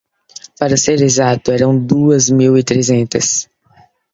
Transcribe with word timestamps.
Para 0.57 0.77
ser 0.77 0.99
exato 1.03 1.51
eram 1.51 1.77
duas 1.77 2.27
mil 2.27 2.57
e 2.57 2.63
trezentas. 2.63 3.47